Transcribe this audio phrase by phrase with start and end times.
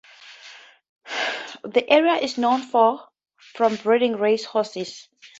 [1.63, 5.07] The area is known from breeding race horses.